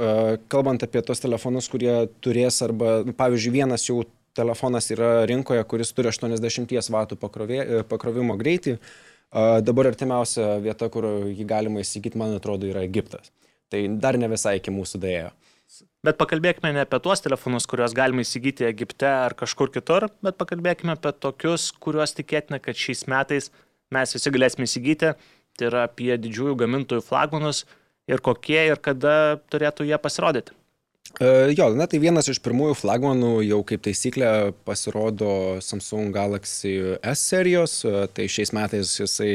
Kalbant 0.51 0.85
apie 0.85 1.01
tos 1.03 1.19
telefonus, 1.19 1.67
kurie 1.71 2.05
turės 2.23 2.61
arba, 2.63 3.01
pavyzdžiui, 3.17 3.55
vienas 3.57 3.83
jau 3.89 4.05
telefonas 4.37 4.87
yra 4.95 5.25
rinkoje, 5.29 5.63
kuris 5.67 5.91
turi 5.93 6.13
80 6.13 6.71
W 6.71 7.83
pakrovimo 7.89 8.37
greitį, 8.39 8.77
Dabar 9.33 9.89
artimiausia 9.89 10.59
vieta, 10.61 10.87
kur 10.93 11.07
jį 11.25 11.45
galima 11.49 11.81
įsigyti, 11.81 12.19
man 12.21 12.35
atrodo, 12.37 12.67
yra 12.69 12.83
Egiptas. 12.85 13.31
Tai 13.73 13.79
dar 13.97 14.17
ne 14.21 14.29
visai 14.29 14.59
iki 14.59 14.69
mūsų 14.73 14.99
dėjo. 15.01 15.31
Bet 16.05 16.17
pakalbėkime 16.19 16.73
ne 16.75 16.83
apie 16.83 16.99
tuos 17.03 17.23
telefonus, 17.23 17.65
kuriuos 17.69 17.95
galima 17.97 18.25
įsigyti 18.25 18.67
Egipte 18.67 19.07
ar 19.07 19.35
kažkur 19.39 19.71
kitur, 19.73 20.09
bet 20.25 20.37
pakalbėkime 20.39 20.93
apie 20.97 21.13
tokius, 21.25 21.71
kuriuos 21.83 22.13
tikėtina, 22.17 22.59
kad 22.63 22.77
šiais 22.77 23.05
metais 23.09 23.49
mes 23.93 24.17
visi 24.17 24.33
galėsime 24.33 24.67
įsigyti. 24.69 25.13
Tai 25.53 25.69
yra 25.69 25.85
apie 25.85 26.11
didžiųjų 26.17 26.57
gamintojų 26.63 27.05
flagmanus 27.05 27.63
ir 28.09 28.21
kokie 28.25 28.59
ir 28.71 28.79
kada 28.81 29.39
turėtų 29.53 29.85
jie 29.85 29.99
pasirodyti. 30.01 30.55
E, 31.21 31.53
jo, 31.53 31.67
na 31.77 31.85
tai 31.89 31.99
vienas 32.01 32.29
iš 32.31 32.39
pirmųjų 32.41 32.77
flagmanų 32.79 33.33
jau 33.45 33.59
kaip 33.69 33.83
taisyklė 33.85 34.29
pasirodo 34.65 35.59
Samsung 35.61 36.13
Galaxy 36.15 36.73
S 37.05 37.27
serijos, 37.29 37.83
e, 37.85 38.07
tai 38.09 38.25
šiais 38.31 38.53
metais 38.55 38.95
jisai 38.97 39.33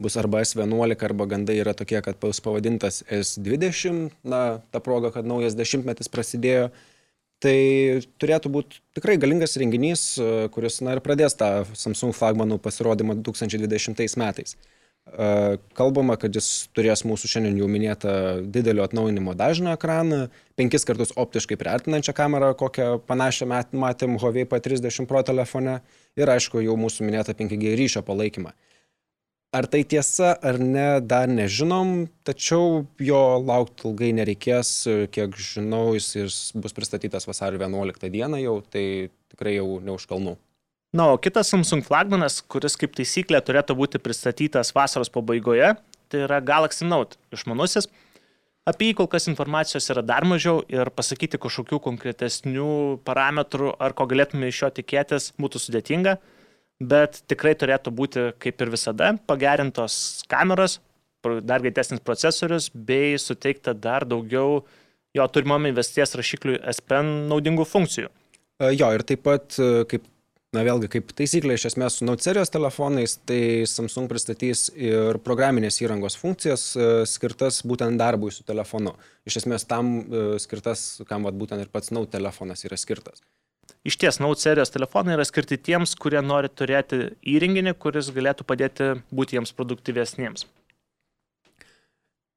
bus 0.00 0.16
arba 0.20 0.42
S11 0.44 1.04
arba 1.06 1.26
gandai 1.30 1.58
yra 1.60 1.74
tokie, 1.76 2.00
kad 2.04 2.18
bus 2.22 2.40
pavadintas 2.44 3.02
S20, 3.06 4.10
na 4.24 4.60
ta 4.72 4.80
proga, 4.80 5.12
kad 5.14 5.28
naujas 5.28 5.58
dešimtmetis 5.58 6.10
prasidėjo. 6.12 6.70
Tai 7.40 7.56
turėtų 8.20 8.50
būti 8.52 8.82
tikrai 8.98 9.14
galingas 9.20 9.56
renginys, 9.60 10.02
e, 10.20 10.48
kuris 10.52 10.82
na, 10.84 10.96
ir 10.96 11.00
pradės 11.04 11.38
tą 11.40 11.64
Samsung 11.72 12.12
flagmanų 12.16 12.58
pasirodymą 12.60 13.16
2020 13.22 14.18
metais. 14.20 14.58
Kalbama, 15.74 16.14
kad 16.20 16.34
jis 16.36 16.68
turės 16.76 17.02
mūsų 17.08 17.28
šiandien 17.32 17.56
jau 17.58 17.66
minėtą 17.70 18.12
didelio 18.52 18.84
atnaujinimo 18.84 19.32
dažnio 19.34 19.72
ekraną, 19.74 20.28
penkis 20.60 20.86
kartus 20.86 21.10
optiškai 21.18 21.58
priartinančią 21.58 22.14
kamerą, 22.14 22.52
kokią 22.58 23.00
panašią 23.08 23.48
matėm 23.50 24.18
Huawei 24.22 24.46
P30 24.46 25.08
Pro 25.10 25.24
telefone 25.26 25.80
ir 26.20 26.30
aišku 26.30 26.62
jau 26.62 26.76
mūsų 26.78 27.08
minėtą 27.08 27.34
5G 27.34 27.74
ryšio 27.80 28.04
palaikymą. 28.06 28.54
Ar 29.50 29.66
tai 29.66 29.82
tiesa 29.82 30.36
ar 30.46 30.60
ne, 30.62 31.00
dar 31.02 31.26
nežinom, 31.26 32.04
tačiau 32.22 32.84
jo 33.02 33.22
laukti 33.42 33.88
ilgai 33.88 34.12
nereikės, 34.14 34.70
kiek 35.10 35.34
žinau, 35.34 35.96
jis 35.98 36.52
bus 36.54 36.76
pristatytas 36.76 37.26
vasario 37.26 37.58
11 37.58 38.12
dieną 38.14 38.38
jau, 38.38 38.60
tai 38.62 39.10
tikrai 39.32 39.56
jau 39.56 39.80
neužkalnu. 39.82 40.36
Na, 40.94 41.08
o 41.10 41.18
kitas 41.18 41.50
Samsung 41.50 41.82
flagmanas, 41.82 42.38
kuris 42.46 42.78
kaip 42.78 42.94
taisyklė 42.94 43.42
turėtų 43.42 43.74
būti 43.78 43.98
pristatytas 44.02 44.70
vasaros 44.74 45.10
pabaigoje, 45.10 45.74
tai 46.10 46.24
yra 46.28 46.38
Galaxy 46.38 46.86
Note 46.86 47.18
išmanusis. 47.34 47.90
Apie 48.70 48.92
jį 48.92 49.00
kol 49.00 49.10
kas 49.10 49.26
informacijos 49.26 49.90
yra 49.90 50.02
dar 50.06 50.22
mažiau 50.30 50.60
ir 50.70 50.92
pasakyti 50.94 51.42
kažkokių 51.42 51.82
konkretesnių 51.82 53.00
parametrų 53.02 53.74
ar 53.82 53.98
ko 53.98 54.06
galėtume 54.06 54.50
iš 54.50 54.62
jo 54.62 54.70
tikėtis 54.78 55.32
būtų 55.42 55.62
sudėtinga, 55.62 56.20
bet 56.80 57.22
tikrai 57.30 57.54
turėtų 57.58 57.92
būti 57.94 58.26
kaip 58.40 58.62
ir 58.64 58.72
visada 58.72 59.12
pagerintos 59.28 60.24
kameros, 60.30 60.78
dar 61.44 61.60
greitesnis 61.60 62.00
procesorius 62.00 62.70
bei 62.72 63.18
suteikta 63.20 63.74
dar 63.76 64.06
daugiau 64.08 64.62
jo 65.14 65.26
turimam 65.28 65.68
investies 65.68 66.16
rašikliui 66.16 66.62
S 66.72 66.80
Pen 66.80 67.28
naudingų 67.28 67.66
funkcijų. 67.68 68.08
Jo, 68.60 68.90
ir 68.92 69.04
taip 69.08 69.22
pat, 69.24 69.56
kaip 69.88 70.04
na 70.56 70.64
vėlgi 70.66 70.90
kaip 70.90 71.12
taisyklė 71.16 71.54
iš 71.56 71.68
esmės 71.70 71.98
su 71.98 72.06
Note 72.06 72.24
serijos 72.26 72.50
telefonais, 72.52 73.16
tai 73.28 73.66
Samsung 73.70 74.10
pristatys 74.10 74.66
ir 74.74 75.20
programinės 75.22 75.78
įrangos 75.84 76.18
funkcijas 76.18 76.64
e, 76.74 76.88
skirtas 77.06 77.60
būtent 77.66 78.00
darbui 78.00 78.32
su 78.34 78.46
telefonu. 78.46 78.96
Iš 79.30 79.42
esmės 79.44 79.66
tam 79.70 79.92
e, 80.02 80.24
skirtas, 80.42 81.02
kam 81.08 81.28
vat, 81.28 81.38
būtent 81.38 81.62
ir 81.62 81.70
pats 81.70 81.94
Note 81.94 82.10
telefonas 82.16 82.66
yra 82.66 82.78
skirtas. 82.80 83.22
Iš 83.86 83.98
ties, 84.00 84.20
Note 84.22 84.42
serijos 84.42 84.72
telefonai 84.74 85.16
yra 85.16 85.26
skirti 85.28 85.58
tiems, 85.58 85.96
kurie 85.98 86.22
nori 86.22 86.50
turėti 86.52 87.10
įrenginį, 87.34 87.74
kuris 87.80 88.12
galėtų 88.14 88.46
padėti 88.48 88.94
būti 89.14 89.38
jiems 89.38 89.54
produktyvesniems. 89.56 90.46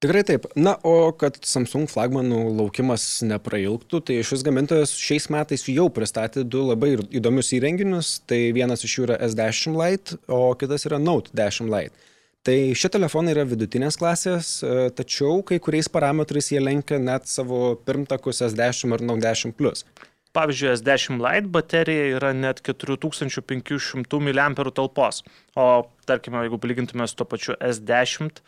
Tikrai 0.03 0.23
taip. 0.27 0.49
Na, 0.59 0.73
o 0.83 1.13
kad 1.15 1.37
Samsung 1.47 1.87
flagmanų 1.87 2.41
laukimas 2.57 3.05
neprailgtų, 3.23 4.01
tai 4.03 4.17
šis 4.27 4.41
gamintojas 4.43 4.91
šiais 4.99 5.29
metais 5.31 5.63
jau 5.71 5.85
pristatė 5.95 6.43
du 6.43 6.65
labai 6.67 6.97
įdomius 7.07 7.53
įrenginius. 7.55 8.17
Tai 8.27 8.39
vienas 8.57 8.83
iš 8.83 8.97
jų 8.97 9.05
yra 9.07 9.21
S10 9.29 9.77
Lite, 9.79 10.17
o 10.27 10.49
kitas 10.59 10.83
yra 10.89 10.99
Note 10.99 11.31
10 11.39 11.71
Lite. 11.71 12.11
Tai 12.43 12.57
šie 12.75 12.89
telefonai 12.91 13.31
yra 13.31 13.45
vidutinės 13.47 13.95
klasės, 13.95 14.57
e, 14.59 14.89
tačiau 14.91 15.37
kai 15.47 15.61
kuriais 15.63 15.87
parametrais 15.87 16.51
jie 16.51 16.59
lenkia 16.59 16.99
net 16.99 17.31
savo 17.31 17.77
pirmtakus 17.87 18.43
S10 18.49 18.97
ir 18.97 19.05
Note 19.07 19.23
10 19.23 19.55
Plus. 19.55 19.85
Pavyzdžiui, 20.33 20.71
S10 20.79 21.19
Lite 21.21 21.51
baterija 21.53 22.07
yra 22.17 22.31
net 22.33 22.63
4500 22.65 24.21
mAh 24.25 24.71
talpos, 24.73 25.21
o 25.55 25.67
tarkime, 26.09 26.41
jeigu 26.47 26.57
palygintume 26.57 27.07
su 27.07 27.19
to 27.19 27.27
pačiu 27.29 27.57
S10 27.61 28.41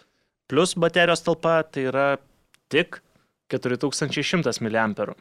plus 0.50 0.76
baterijos 0.76 1.22
talpa 1.26 1.62
tai 1.64 1.88
yra 1.92 2.08
tik 2.74 3.02
4100 3.54 4.62
mAh. 4.66 5.16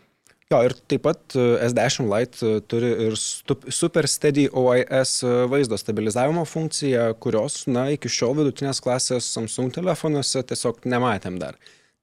Jo, 0.52 0.60
ir 0.60 0.74
taip 0.88 1.02
pat 1.06 1.36
e, 1.40 1.44
S10 1.66 2.04
Lite 2.04 2.44
e, 2.44 2.58
turi 2.68 2.90
ir 3.06 3.14
Super 3.16 4.08
Steady 4.10 4.44
OIS 4.52 5.14
e, 5.24 5.30
vaizdo 5.48 5.78
stabilizavimo 5.80 6.44
funkciją, 6.48 7.06
kurios, 7.20 7.62
na, 7.70 7.86
iki 7.94 8.12
šiol 8.12 8.36
vidutinės 8.42 8.82
klasės 8.84 9.30
Samsung 9.32 9.72
telefonuose 9.74 10.44
tiesiog 10.44 10.84
nematėm 10.84 11.40
dar. 11.40 11.56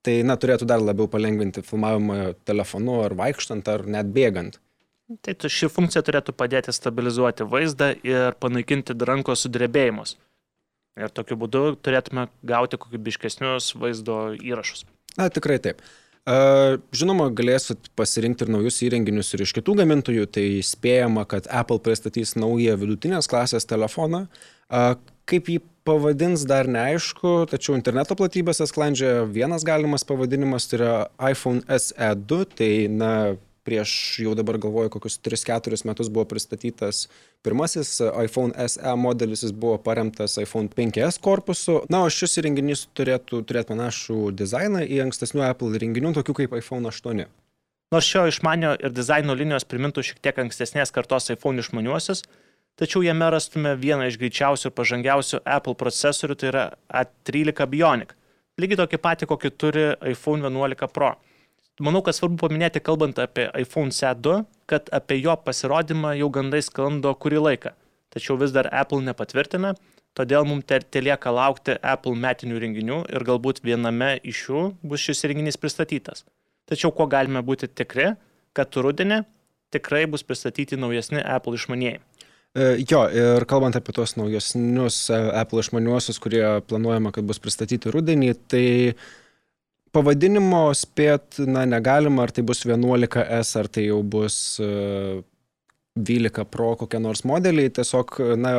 Tai, 0.06 0.16
na, 0.26 0.38
turėtų 0.40 0.66
dar 0.66 0.82
labiau 0.82 1.06
palengvinti 1.12 1.62
filmavimą 1.66 2.34
telefonu 2.50 3.04
ar 3.06 3.14
vaikštant, 3.18 3.68
ar 3.70 3.86
net 3.86 4.10
bėgant. 4.16 4.58
Tai 5.22 5.36
ši 5.52 5.68
funkcija 5.70 6.02
turėtų 6.08 6.34
padėti 6.38 6.74
stabilizuoti 6.74 7.46
vaizdą 7.46 7.92
ir 8.08 8.38
panaikinti 8.42 8.96
rankos 9.08 9.44
sudrebėjimus. 9.46 10.16
Ir 11.00 11.12
tokiu 11.16 11.38
būdu 11.40 11.64
turėtume 11.84 12.28
gauti 12.48 12.80
kokybiškesnius 12.80 13.74
vaizdo 13.80 14.32
įrašus. 14.40 14.86
Na, 15.18 15.28
tikrai 15.30 15.60
taip. 15.64 15.84
Žinoma, 16.94 17.32
galėsit 17.34 17.90
pasirinkti 17.98 18.46
ir 18.46 18.52
naujus 18.54 18.78
įrenginius 18.86 19.32
ir 19.34 19.42
iš 19.42 19.56
kitų 19.58 19.80
gamintojų, 19.80 20.28
tai 20.30 20.46
spėjama, 20.66 21.26
kad 21.26 21.50
Apple 21.50 21.82
pristatys 21.82 22.36
naują 22.38 22.76
vidutinės 22.78 23.30
klasės 23.32 23.66
telefoną. 23.66 24.28
Kaip 24.72 25.52
jį 25.52 25.60
pavadins 25.88 26.44
dar 26.48 26.70
neaišku, 26.70 27.46
tačiau 27.52 27.76
interneto 27.78 28.16
platybėse 28.18 28.68
sklandžia 28.70 29.22
vienas 29.28 29.66
galimas 29.68 30.06
pavadinimas, 30.08 30.68
tai 30.70 30.80
yra 30.80 30.94
iPhone 31.32 31.64
SE2, 31.68 32.44
tai 32.58 32.72
na, 32.92 33.14
prieš 33.66 33.92
jau 34.24 34.34
dabar 34.38 34.58
galvoju, 34.62 34.90
kokius 34.96 35.20
3-4 35.22 35.86
metus 35.86 36.10
buvo 36.10 36.26
pristatytas 36.30 37.04
pirmasis 37.46 38.00
iPhone 38.24 38.54
SE 38.68 38.96
modelis, 38.98 39.44
jis 39.46 39.54
buvo 39.54 39.78
paremtas 39.82 40.38
iPhone 40.42 40.72
5S 40.74 41.22
korpusu. 41.22 41.82
Na, 41.92 42.04
o 42.06 42.10
šis 42.10 42.40
įrenginys 42.42 42.88
turėtų 42.98 43.44
turėti 43.46 43.74
panašų 43.74 44.32
dizainą 44.38 44.86
į 44.86 45.04
ankstesnių 45.06 45.46
Apple 45.50 45.76
įrenginių, 45.78 46.16
tokių 46.18 46.42
kaip 46.42 46.58
iPhone 46.58 46.90
8. 46.90 47.26
Nors 47.92 48.08
šio 48.08 48.24
išmanio 48.32 48.78
ir 48.80 48.94
dizaino 48.96 49.36
linijos 49.36 49.68
primintų 49.68 50.06
šiek 50.08 50.22
tiek 50.24 50.38
ankstesnės 50.46 50.94
kartos 50.96 51.28
iPhone 51.34 51.60
išmaniuosius, 51.60 52.24
tačiau 52.80 53.04
jame 53.06 53.28
rastume 53.34 53.74
vieną 53.80 54.08
iš 54.12 54.20
greičiausių 54.22 54.70
ir 54.70 54.78
pažangiausių 54.78 55.42
Apple 55.46 55.76
procesorių, 55.80 56.38
tai 56.38 56.54
yra 56.54 56.70
A13 57.02 57.68
Bionic. 57.72 58.16
Lygiai 58.60 58.84
tokį 58.84 59.02
patį, 59.02 59.28
kokį 59.32 59.52
turi 59.58 59.86
iPhone 60.14 60.46
11 60.46 60.92
Pro 60.94 61.16
manau, 61.82 62.02
kad 62.06 62.16
svarbu 62.16 62.40
paminėti, 62.46 62.82
kalbant 62.84 63.20
apie 63.22 63.48
iPhone 63.58 63.94
SE2, 63.96 64.42
kad 64.70 64.90
apie 64.96 65.20
jo 65.22 65.36
pasirodymą 65.46 66.14
jau 66.20 66.30
gandai 66.34 66.62
sklando 66.66 67.14
kurį 67.16 67.42
laiką. 67.48 67.74
Tačiau 68.12 68.38
vis 68.40 68.54
dar 68.56 68.70
Apple 68.76 69.02
nepatvirtina, 69.06 69.74
todėl 70.18 70.46
mums 70.48 70.68
telieka 70.68 71.32
laukti 71.32 71.78
Apple 71.82 72.16
metinių 72.20 72.60
renginių 72.60 73.00
ir 73.10 73.28
galbūt 73.28 73.64
viename 73.64 74.18
iš 74.28 74.46
jų 74.50 74.64
bus 74.84 75.08
šis 75.08 75.24
renginys 75.26 75.58
pristatytas. 75.58 76.26
tačiau 76.72 76.92
kuo 76.92 77.08
galime 77.08 77.42
būti 77.44 77.68
tikri, 77.68 78.16
kad 78.54 78.76
rudenį 78.76 79.26
tikrai 79.72 80.06
bus 80.08 80.24
pristatyti 80.24 80.78
naujesni 80.78 81.20
Apple 81.20 81.56
išmanieji. 81.56 82.00
E, 82.52 82.84
jo, 82.84 83.06
ir 83.16 83.46
kalbant 83.48 83.78
apie 83.80 83.94
tos 83.96 84.18
naujesnius 84.20 85.06
e, 85.08 85.20
Apple 85.40 85.64
išmaniuosius, 85.64 86.20
kurie 86.20 86.44
planuojama, 86.68 87.14
kad 87.16 87.28
bus 87.28 87.40
pristatyti 87.40 87.94
rudenį, 87.94 88.34
tai 88.52 88.66
pavadinimo 89.96 90.66
spėt, 90.76 91.40
na, 91.48 91.64
negalima, 91.70 92.26
ar 92.26 92.34
tai 92.36 92.44
bus 92.48 92.66
11S, 92.68 93.54
ar 93.60 93.72
tai 93.72 93.86
jau 93.88 94.02
bus 94.04 94.36
12 94.60 96.44
e, 96.44 96.48
Pro 96.52 96.74
kokie 96.80 97.00
nors 97.00 97.24
modeliai, 97.28 97.72
tiesiog, 97.72 98.20
na, 98.40 98.56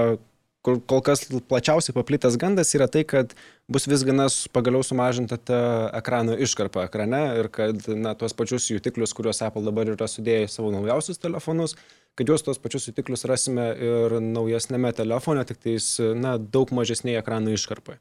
kur 0.62 0.78
kol 0.86 1.02
kas 1.04 1.24
plačiausiai 1.50 1.94
paplitęs 1.96 2.38
gandas 2.40 2.70
yra 2.76 2.86
tai, 2.90 3.02
kad 3.08 3.34
bus 3.72 3.88
vis 3.90 4.04
gana 4.06 4.28
pagaliau 4.54 4.84
sumažinta 4.86 5.38
ta 5.38 5.58
ekrano 5.98 6.36
iškarpa 6.46 6.86
ekrane 6.86 7.22
ir 7.40 7.48
kad 7.54 7.88
na, 7.88 8.14
tuos 8.18 8.34
pačius 8.38 8.68
jutiklius, 8.70 9.14
kuriuos 9.16 9.42
Apple 9.42 9.64
dabar 9.66 9.90
yra 9.90 10.08
sudėję 10.10 10.46
į 10.46 10.52
savo 10.52 10.70
naujausius 10.74 11.20
telefonus, 11.22 11.74
kad 12.18 12.30
juos 12.30 12.46
tuos 12.46 12.62
pačius 12.62 12.86
jutiklius 12.90 13.26
rasime 13.26 13.66
ir 13.88 14.16
naujesnėme 14.22 14.94
telefone, 14.94 15.44
tik 15.48 15.58
tais 15.66 15.96
na, 15.98 16.36
daug 16.38 16.70
mažesnėje 16.70 17.24
ekrano 17.24 17.54
iškarpai. 17.56 17.98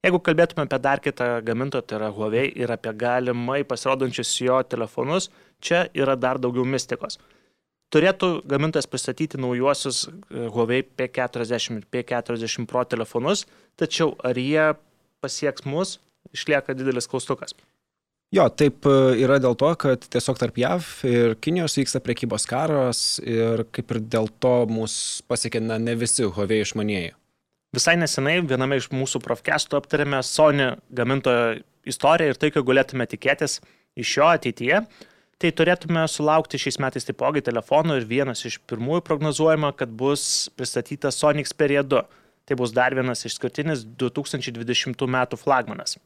Jeigu 0.00 0.16
kalbėtume 0.24 0.64
apie 0.64 0.78
dar 0.80 1.02
kitą 1.04 1.26
gamintoją, 1.44 1.84
tai 1.84 1.98
yra 1.98 2.06
Huawei 2.14 2.46
ir 2.56 2.70
apie 2.72 2.94
galimai 2.96 3.58
pasirodančius 3.68 4.30
jo 4.40 4.62
telefonus, 4.64 5.28
čia 5.60 5.88
yra 5.92 6.14
dar 6.16 6.40
daugiau 6.40 6.64
mistikos 6.64 7.18
turėtų 7.94 8.30
gamintojas 8.50 8.88
pristatyti 8.90 9.40
naujuosius 9.40 10.04
e, 10.08 10.46
Huawei 10.50 10.84
P40 10.84 11.80
ir 11.80 11.88
P40 11.90 12.68
Pro 12.70 12.84
telefonus, 12.88 13.46
tačiau 13.80 14.14
ar 14.26 14.38
jie 14.38 14.70
pasieks 15.24 15.66
mus, 15.68 15.98
išlieka 16.34 16.76
didelis 16.78 17.10
klaustukas. 17.10 17.56
Jo, 18.30 18.46
taip 18.54 18.86
e, 18.86 18.96
yra 19.24 19.40
dėl 19.42 19.56
to, 19.58 19.72
kad 19.80 20.04
tiesiog 20.06 20.38
tarp 20.38 20.58
JAV 20.60 20.90
ir 21.10 21.34
Kinijos 21.42 21.74
vyksta 21.80 22.02
prekybos 22.04 22.46
karas 22.50 23.18
ir 23.24 23.64
kaip 23.74 23.90
ir 23.90 24.04
dėl 24.06 24.30
to 24.42 24.54
mus 24.70 24.94
pasiekė 25.30 25.64
ne 25.66 25.96
visi 25.98 26.28
Huawei 26.28 26.62
išmanieji. 26.62 27.16
Visai 27.74 27.96
nesenai 27.98 28.40
viename 28.42 28.80
iš 28.80 28.88
mūsų 28.90 29.20
profkestų 29.22 29.78
aptarėme 29.78 30.22
Sony 30.26 30.72
gamintojo 30.94 31.60
istoriją 31.86 32.32
ir 32.32 32.38
tai, 32.38 32.50
ką 32.54 32.64
galėtume 32.66 33.06
tikėtis 33.10 33.60
iš 33.98 34.16
jo 34.18 34.26
ateityje. 34.30 34.80
Tai 35.40 35.48
turėtume 35.56 36.02
sulaukti 36.12 36.58
šiais 36.60 36.76
metais 36.84 37.06
taipogi 37.08 37.40
telefonų 37.46 38.02
ir 38.02 38.06
vienas 38.08 38.44
iš 38.44 38.58
pirmųjų 38.68 39.00
prognozuojama, 39.06 39.70
kad 39.72 39.88
bus 39.88 40.50
pristatytas 40.52 41.16
Sony 41.16 41.46
Xperia 41.46 41.80
2. 41.80 42.02
Tai 42.44 42.56
bus 42.60 42.74
dar 42.76 42.92
vienas 42.96 43.24
išskirtinis 43.24 43.86
2020 43.96 45.06
m. 45.06 45.18
flagmanas. 45.40 45.96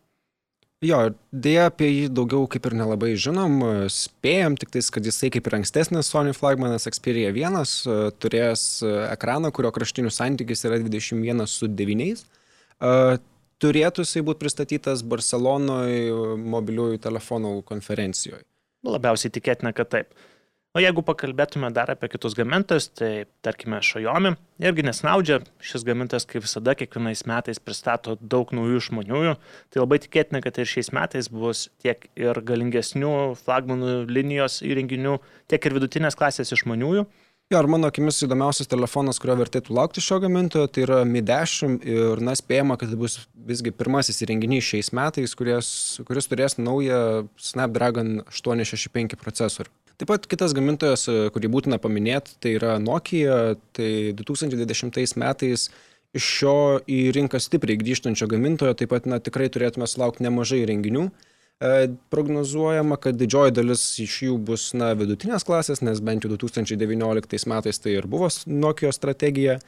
Jo, 0.84 1.00
dėja 1.32 1.66
apie 1.70 1.88
jį 1.88 2.06
daugiau 2.12 2.46
kaip 2.50 2.66
ir 2.68 2.76
nelabai 2.76 3.14
žinom, 3.18 3.58
spėjom 3.90 4.58
tik 4.60 4.70
tais, 4.74 4.92
kad 4.92 5.06
jisai 5.06 5.32
kaip 5.34 5.48
ir 5.48 5.58
ankstesnis 5.58 6.12
Sony 6.12 6.34
flagmanas 6.36 6.86
Xperia 6.86 7.32
1 7.32 8.14
turės 8.22 8.84
ekraną, 8.84 9.50
kurio 9.56 9.74
kraštinių 9.74 10.14
santykis 10.14 10.66
yra 10.68 10.78
21 10.84 11.46
su 11.50 11.72
9. 11.72 12.24
Turėtų 13.64 14.04
jisai 14.04 14.22
būti 14.28 14.44
pristatytas 14.44 15.02
Barcelonoje 15.02 16.36
mobiliųjų 16.54 17.00
telefonų 17.02 17.56
konferencijoje. 17.66 18.44
Labiausiai 18.84 19.32
tikėtina, 19.32 19.72
kad 19.76 19.90
taip. 19.92 20.14
O 20.74 20.80
jeigu 20.82 21.04
pakalbėtume 21.06 21.68
dar 21.70 21.92
apie 21.92 22.08
kitus 22.10 22.34
gamintojus, 22.34 22.88
tai 22.98 23.10
tarkime 23.46 23.78
Xiaomi 23.78 24.32
irgi 24.58 24.82
nesnaudžia, 24.82 25.36
šis 25.62 25.84
gamintojas 25.86 26.26
kaip 26.26 26.42
visada 26.42 26.74
kiekvienais 26.74 27.22
metais 27.30 27.60
pristato 27.62 28.16
daug 28.18 28.50
naujų 28.50 28.80
išmaniųjų, 28.80 29.36
tai 29.70 29.82
labai 29.84 30.00
tikėtina, 30.02 30.40
kad 30.42 30.58
ir 30.58 30.66
šiais 30.66 30.90
metais 30.96 31.30
bus 31.30 31.68
tiek 31.84 32.08
ir 32.18 32.42
galingesnių 32.50 33.12
flagmanų 33.44 33.94
linijos 34.10 34.64
įrenginių, 34.66 35.20
tiek 35.46 35.62
ir 35.70 35.78
vidutinės 35.78 36.18
klasės 36.18 36.50
išmaniųjų. 36.58 37.06
Jo, 37.52 37.58
ar 37.60 37.66
mano 37.68 37.90
akimis 37.90 38.22
įdomiausias 38.24 38.70
telefonas, 38.72 39.18
kurio 39.20 39.34
vertėtų 39.36 39.74
laukti 39.76 40.00
šio 40.00 40.16
gamintojo, 40.22 40.64
tai 40.72 40.86
yra 40.86 41.02
Mi 41.04 41.20
10 41.20 41.82
ir, 41.84 42.22
na, 42.24 42.32
spėjama, 42.40 42.78
kad 42.80 42.88
tai 42.88 42.96
bus 42.96 43.18
visgi 43.36 43.68
pirmasis 43.76 44.22
įrenginys 44.24 44.64
šiais 44.64 44.88
metais, 44.96 45.34
kuris, 45.36 45.68
kuris 46.08 46.30
turės 46.30 46.56
naują 46.56 47.26
Snapdragon 47.36 48.22
865 48.32 49.18
procesorių. 49.20 49.68
Taip 50.00 50.08
pat 50.08 50.24
kitas 50.26 50.56
gamintojas, 50.56 51.04
kurį 51.36 51.52
būtina 51.52 51.76
paminėti, 51.78 52.32
tai 52.40 52.54
yra 52.56 52.78
Nokia, 52.80 53.58
tai 53.76 53.90
2020 54.16 55.20
metais 55.20 55.68
iš 56.16 56.32
šio 56.38 56.56
į 56.88 57.02
rinką 57.12 57.42
stipriai 57.44 57.76
grįžtančio 57.76 58.30
gamintojo 58.32 58.72
taip 58.72 58.94
pat, 58.96 59.04
na, 59.04 59.20
tikrai 59.20 59.50
turėtume 59.52 59.84
sulaukti 59.90 60.24
nemažai 60.24 60.64
renginių. 60.72 61.10
E, 61.60 61.88
prognozuojama, 62.10 62.96
kad 62.96 63.14
didžioji 63.14 63.54
dalis 63.54 63.84
iš 64.02 64.16
jų 64.26 64.38
bus 64.50 64.72
na, 64.74 64.90
vidutinės 64.98 65.46
klasės, 65.46 65.84
nes 65.86 66.00
bent 66.02 66.26
jau 66.26 66.32
2019 66.32 67.46
metais 67.50 67.78
tai 67.78 67.94
ir 67.94 68.08
buvo 68.10 68.28
Nokia 68.50 68.90
strategija. 68.92 69.60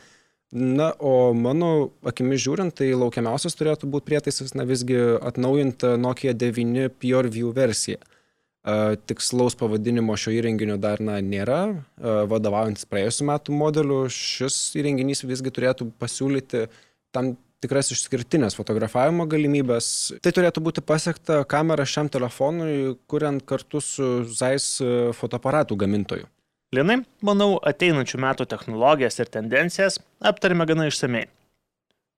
Na, 0.51 0.93
o 1.03 1.33
mano 1.35 1.91
akimis 2.07 2.43
žiūrint, 2.45 2.75
tai 2.79 2.93
laukiamiausias 2.95 3.59
turėtų 3.59 3.89
būti 3.91 4.07
prietaisas, 4.11 4.53
na 4.55 4.67
visgi 4.67 4.99
atnaujinta 5.19 5.97
Nokia 5.99 6.35
9 6.35 6.91
PureView 7.03 7.55
versija. 7.55 8.03
E, 8.03 8.99
tikslaus 9.07 9.55
pavadinimo 9.59 10.19
šio 10.19 10.35
įrenginio 10.41 10.81
dar 10.83 11.03
na, 11.03 11.21
nėra. 11.23 11.63
E, 11.71 12.19
vadovaujantis 12.31 12.91
praėjusiu 12.91 13.31
metu 13.31 13.55
modeliu, 13.55 14.05
šis 14.11 14.59
įrenginys 14.79 15.23
visgi 15.27 15.55
turėtų 15.55 15.93
pasiūlyti 16.03 16.67
tam 17.15 17.37
tikras 17.67 17.93
išskirtinės 17.93 18.57
fotografavimo 18.57 19.27
galimybės. 19.29 19.91
Tai 20.25 20.33
turėtų 20.39 20.63
būti 20.65 20.87
pasiekta 20.87 21.43
kamera 21.51 21.85
šiam 21.85 22.09
telefonui, 22.09 22.97
kuriant 23.11 23.45
kartu 23.45 23.83
su 23.85 24.23
Zeiss 24.31 24.81
fotoaparatų 25.19 25.83
gamintoju. 25.85 26.31
Linai, 26.75 27.01
manau, 27.23 27.57
ateinančių 27.63 28.19
metų 28.25 28.47
technologijas 28.51 29.21
ir 29.23 29.29
tendencijas 29.31 30.01
aptarėme 30.19 30.67
gana 30.67 30.89
išsamei. 30.91 31.29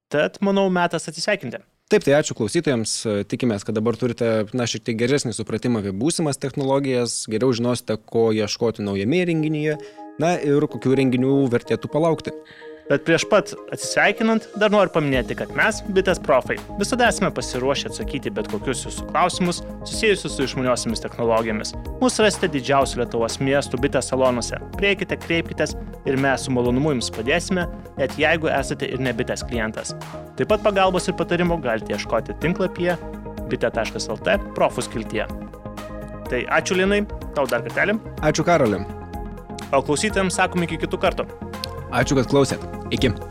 Tad, 0.09 0.39
manau, 0.41 0.71
metas 0.73 1.05
atsisveikinti. 1.11 1.61
Taip, 1.93 2.05
tai 2.05 2.15
ačiū 2.17 2.35
klausytojams. 2.37 2.95
Tikimės, 3.29 3.65
kad 3.65 3.77
dabar 3.77 3.97
turite, 4.01 4.47
na, 4.57 4.67
šiek 4.69 4.83
tiek 4.85 4.97
geresnį 5.01 5.35
supratimą 5.37 5.83
apie 5.83 5.93
būsimas 5.97 6.41
technologijas, 6.41 7.23
geriau 7.33 7.53
žinosite, 7.57 7.97
ko 8.09 8.29
ieškoti 8.37 8.85
naujame 8.85 9.21
renginyje, 9.29 9.77
na 10.21 10.35
ir 10.41 10.65
kokių 10.69 10.97
renginių 11.01 11.37
vertėtų 11.53 11.93
palaukti. 11.93 12.33
Bet 12.89 13.03
prieš 13.05 13.27
pat 13.29 13.51
atsisveikinant, 13.69 14.47
dar 14.57 14.73
noriu 14.73 14.89
paminėti, 14.95 15.35
kad 15.37 15.51
mes, 15.57 15.83
bitės 15.93 16.21
profai, 16.25 16.57
visada 16.79 17.11
esame 17.13 17.29
pasiruošę 17.37 17.91
atsakyti 17.91 18.33
bet 18.33 18.49
kokius 18.49 18.87
jūsų 18.87 19.09
klausimus 19.11 19.59
susijusius 19.83 20.39
su 20.39 20.47
išmaniosiamis 20.47 21.05
technologijomis. 21.05 21.75
Mūsų 22.01 22.25
rasite 22.25 22.49
didžiausių 22.55 23.03
Lietuvos 23.03 23.37
miestų 23.45 23.83
bitės 23.85 24.09
salonuose. 24.09 24.57
Prieikite, 24.79 25.19
kreipkitės 25.21 25.77
ir 26.09 26.17
mes 26.17 26.47
su 26.47 26.55
malonumu 26.57 26.95
jums 26.95 27.13
padėsime, 27.13 27.67
net 28.01 28.17
jeigu 28.17 28.49
esate 28.55 28.89
ir 28.89 29.05
ne 29.05 29.13
bitės 29.17 29.45
klientas. 29.45 29.93
Taip 30.41 30.49
pat 30.49 30.65
pagalbos 30.65 31.11
ir 31.11 31.17
patarimų 31.19 31.61
galite 31.67 31.93
ieškoti 31.93 32.39
tinklapyje 32.41 32.97
bitė.lt 33.53 34.39
profus 34.57 34.89
kiltyje. 34.89 35.29
Tai 36.29 36.41
ačiū 36.57 36.81
Linai, 36.81 37.03
tau 37.37 37.45
dar 37.49 37.61
kartelį. 37.69 37.99
Ačiū 38.25 38.49
Karolim. 38.49 38.89
O 39.77 39.83
klausytėms 39.85 40.41
sakom 40.41 40.65
iki 40.65 40.81
kitų 40.81 41.01
kartų. 41.05 41.29
Ačiū, 41.93 42.19
kad 42.19 42.29
klausėt. 42.29 42.65
Iki. 42.93 43.28